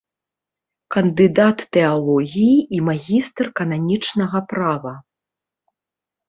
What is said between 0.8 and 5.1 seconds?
Кандыдат тэалогіі і магістр кананічнага права.